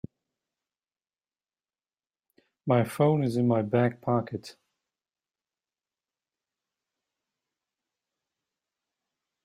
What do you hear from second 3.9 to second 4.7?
pocket.